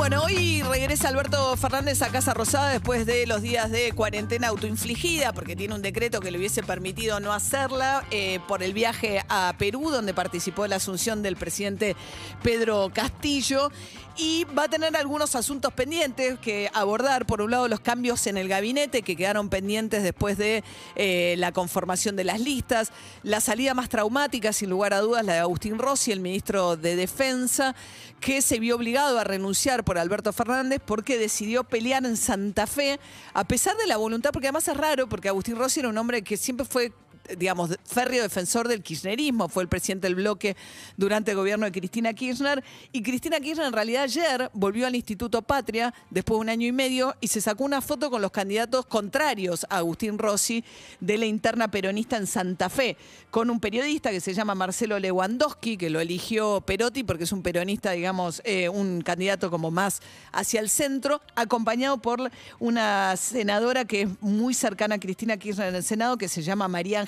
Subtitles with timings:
[0.00, 5.34] Bueno, hoy regresa Alberto Fernández a Casa Rosada después de los días de cuarentena autoinfligida,
[5.34, 9.54] porque tiene un decreto que le hubiese permitido no hacerla eh, por el viaje a
[9.58, 11.96] Perú, donde participó en la asunción del presidente
[12.42, 13.70] Pedro Castillo.
[14.16, 17.24] Y va a tener algunos asuntos pendientes que abordar.
[17.24, 20.62] Por un lado, los cambios en el gabinete que quedaron pendientes después de
[20.96, 22.92] eh, la conformación de las listas.
[23.22, 26.96] La salida más traumática, sin lugar a dudas, la de Agustín Rossi, el ministro de
[26.96, 27.74] Defensa,
[28.20, 33.00] que se vio obligado a renunciar por Alberto Fernández porque decidió pelear en Santa Fe,
[33.34, 36.22] a pesar de la voluntad, porque además es raro, porque Agustín Rossi era un hombre
[36.22, 36.92] que siempre fue
[37.38, 40.56] digamos, férreo defensor del kirchnerismo, fue el presidente del bloque
[40.96, 42.62] durante el gobierno de Cristina Kirchner,
[42.92, 46.72] y Cristina Kirchner en realidad ayer volvió al Instituto Patria, después de un año y
[46.72, 50.64] medio, y se sacó una foto con los candidatos contrarios a Agustín Rossi
[51.00, 52.96] de la interna peronista en Santa Fe,
[53.30, 57.42] con un periodista que se llama Marcelo Lewandowski, que lo eligió Perotti porque es un
[57.42, 60.00] peronista, digamos, eh, un candidato como más
[60.32, 65.74] hacia el centro, acompañado por una senadora que es muy cercana a Cristina Kirchner en
[65.76, 67.00] el Senado, que se llama María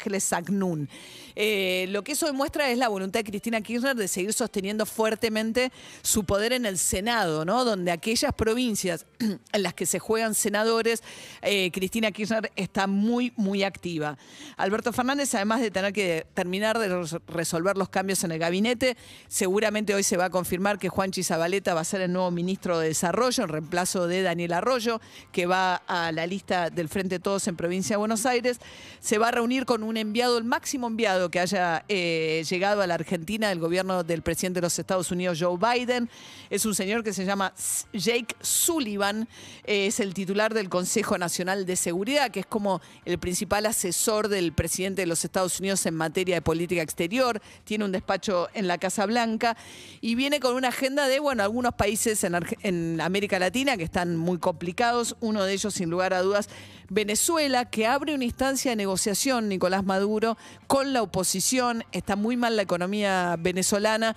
[1.34, 5.72] Eh, lo que eso demuestra es la voluntad de Cristina Kirchner de seguir sosteniendo fuertemente
[6.02, 7.64] su poder en el Senado, ¿no?
[7.64, 9.06] Donde aquellas provincias
[9.52, 11.02] en las que se juegan senadores,
[11.42, 14.18] eh, Cristina Kirchner está muy, muy activa.
[14.56, 18.96] Alberto Fernández, además de tener que terminar de res- resolver los cambios en el gabinete,
[19.28, 22.78] seguramente hoy se va a confirmar que Juan Chizabaleta va a ser el nuevo ministro
[22.78, 25.00] de Desarrollo en reemplazo de Daniel Arroyo,
[25.32, 28.58] que va a la lista del Frente Todos en Provincia de Buenos Aires.
[29.00, 32.86] Se va a reunir con un enviado, el máximo enviado que haya eh, llegado a
[32.86, 36.08] la Argentina del gobierno del presidente de los Estados Unidos, Joe Biden.
[36.50, 37.52] Es un señor que se llama
[37.92, 39.11] Jake Sullivan,
[39.64, 44.52] es el titular del Consejo Nacional de Seguridad, que es como el principal asesor del
[44.52, 47.40] presidente de los Estados Unidos en materia de política exterior.
[47.64, 49.56] Tiene un despacho en la Casa Blanca
[50.00, 54.38] y viene con una agenda de, bueno, algunos países en América Latina que están muy
[54.38, 55.16] complicados.
[55.20, 56.48] Uno de ellos, sin lugar a dudas,
[56.92, 60.36] Venezuela, que abre una instancia de negociación, Nicolás Maduro,
[60.66, 61.84] con la oposición.
[61.90, 64.14] Está muy mal la economía venezolana.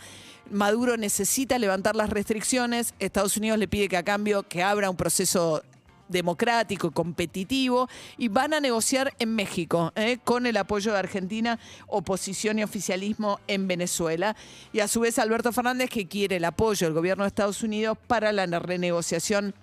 [0.52, 2.94] Maduro necesita levantar las restricciones.
[3.00, 5.64] Estados Unidos le pide que a cambio que abra un proceso
[6.10, 7.88] democrático, competitivo,
[8.18, 10.20] y van a negociar en México, ¿eh?
[10.24, 11.58] con el apoyo de Argentina,
[11.88, 14.36] oposición y oficialismo en Venezuela.
[14.74, 17.98] Y a su vez Alberto Fernández, que quiere el apoyo del gobierno de Estados Unidos
[18.06, 19.56] para la renegociación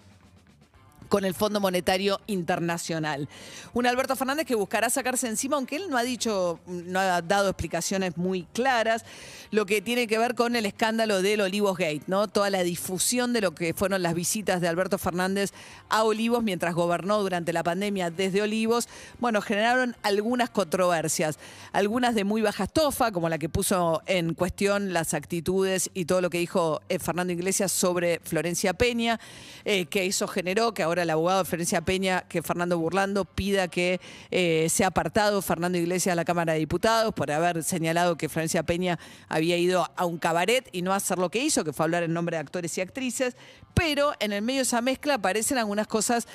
[1.12, 3.28] con el Fondo Monetario Internacional.
[3.74, 7.50] Un Alberto Fernández que buscará sacarse encima, aunque él no ha dicho, no ha dado
[7.50, 9.04] explicaciones muy claras,
[9.50, 12.28] lo que tiene que ver con el escándalo del Olivos Gate, ¿no?
[12.28, 15.52] Toda la difusión de lo que fueron las visitas de Alberto Fernández
[15.90, 18.88] a Olivos mientras gobernó durante la pandemia desde Olivos,
[19.20, 21.38] bueno, generaron algunas controversias,
[21.74, 26.22] algunas de muy baja estofa, como la que puso en cuestión las actitudes y todo
[26.22, 29.20] lo que dijo eh, Fernando Iglesias sobre Florencia Peña,
[29.66, 34.00] eh, que eso generó que ahora el abogado Florencia Peña, que Fernando Burlando, pida que
[34.30, 38.62] eh, sea apartado Fernando Iglesias a la Cámara de Diputados por haber señalado que Florencia
[38.62, 38.98] Peña
[39.28, 42.12] había ido a un cabaret y no hacer lo que hizo, que fue hablar en
[42.12, 43.36] nombre de actores y actrices.
[43.74, 46.26] Pero en el medio de esa mezcla aparecen algunas cosas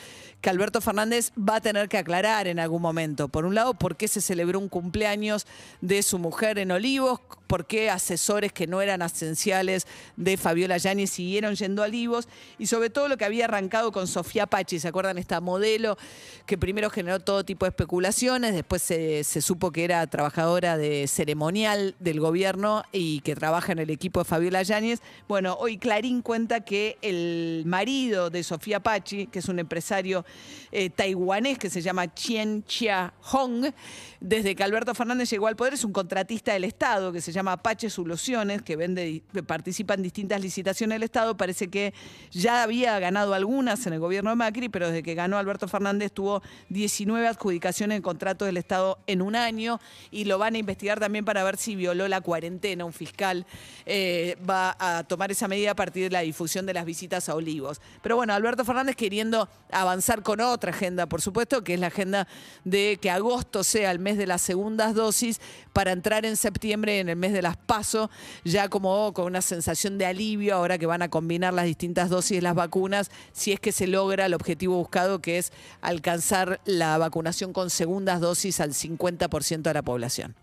[0.42, 3.28] que Alberto Fernández va a tener que aclarar en algún momento.
[3.28, 5.48] Por un lado, por qué se celebró un cumpleaños
[5.82, 11.10] de su mujer en Olivos, por qué asesores que no eran esenciales de Fabiola Yáñez
[11.10, 12.28] siguieron yendo a Olivos,
[12.60, 15.18] y sobre todo lo que había arrancado con Sofía Pachi, ¿se acuerdan?
[15.18, 15.98] Esta modelo
[16.46, 21.08] que primero generó todo tipo de especulaciones, después se, se supo que era trabajadora de
[21.08, 25.00] ceremonial del gobierno y que trabaja en el equipo de Fabiola Yáñez.
[25.28, 30.26] Bueno, hoy Clarín cuenta que el marido de Sofía Pachi, que es un empresario
[30.72, 33.72] eh, taiwanés que se llama Chien Chia Hong,
[34.20, 37.37] desde que Alberto Fernández llegó al poder, es un contratista del Estado que se llama
[37.46, 41.36] Apache Soluciones, que vende, que participa en distintas licitaciones del Estado.
[41.36, 41.94] Parece que
[42.32, 46.12] ya había ganado algunas en el gobierno de Macri, pero desde que ganó Alberto Fernández
[46.12, 49.80] tuvo 19 adjudicaciones en contratos del Estado en un año
[50.12, 52.86] y lo van a investigar también para ver si violó la cuarentena.
[52.86, 53.46] Un fiscal
[53.86, 57.36] eh, va a tomar esa medida a partir de la difusión de las visitas a
[57.36, 57.82] Olivos.
[58.02, 62.28] Pero bueno, Alberto Fernández queriendo avanzar con otra agenda, por supuesto, que es la agenda
[62.64, 65.40] de que agosto sea el mes de las segundas dosis
[65.74, 68.10] para entrar en septiembre en el mes de las PASO,
[68.44, 72.38] ya como con una sensación de alivio ahora que van a combinar las distintas dosis
[72.38, 75.52] de las vacunas, si es que se logra el objetivo buscado, que es
[75.82, 80.36] alcanzar la vacunación con segundas dosis al 50% de la población.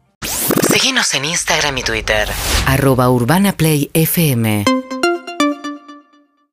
[0.70, 2.28] Síguenos en Instagram y Twitter.
[2.66, 4.64] Arroba Urbana Play FM.